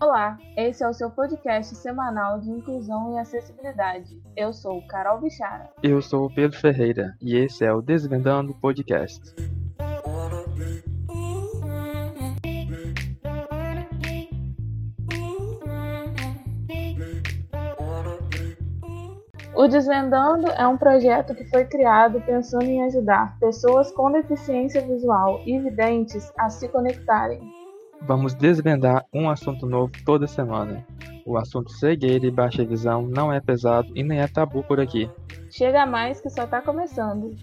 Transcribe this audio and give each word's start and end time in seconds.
Olá, 0.00 0.38
esse 0.56 0.84
é 0.84 0.88
o 0.88 0.92
seu 0.92 1.10
podcast 1.10 1.74
semanal 1.74 2.38
de 2.38 2.48
inclusão 2.48 3.14
e 3.14 3.18
acessibilidade. 3.18 4.22
Eu 4.36 4.52
sou 4.52 4.80
Carol 4.86 5.20
Bichara. 5.20 5.70
Eu 5.82 6.00
sou 6.00 6.26
o 6.26 6.32
Pedro 6.32 6.56
Ferreira 6.56 7.16
e 7.20 7.36
esse 7.36 7.64
é 7.64 7.72
o 7.72 7.82
Desvendando 7.82 8.54
Podcast. 8.54 9.34
O 19.56 19.66
Desvendando 19.66 20.48
é 20.52 20.64
um 20.68 20.78
projeto 20.78 21.34
que 21.34 21.44
foi 21.46 21.64
criado 21.64 22.20
pensando 22.20 22.62
em 22.62 22.84
ajudar 22.84 23.36
pessoas 23.40 23.90
com 23.90 24.12
deficiência 24.12 24.80
visual 24.80 25.40
e 25.44 25.58
videntes 25.58 26.32
a 26.38 26.48
se 26.48 26.68
conectarem. 26.68 27.67
Vamos 28.02 28.34
desvendar 28.34 29.04
um 29.12 29.28
assunto 29.28 29.66
novo 29.66 29.92
toda 30.04 30.26
semana. 30.26 30.84
O 31.26 31.36
assunto 31.36 31.70
cegueira 31.70 32.26
e 32.26 32.30
baixa 32.30 32.64
visão 32.64 33.02
não 33.02 33.32
é 33.32 33.40
pesado 33.40 33.92
e 33.94 34.02
nem 34.02 34.20
é 34.20 34.26
tabu 34.26 34.62
por 34.62 34.80
aqui. 34.80 35.10
Chega 35.50 35.84
mais 35.84 36.20
que 36.20 36.30
só 36.30 36.46
tá 36.46 36.62
começando. 36.62 37.34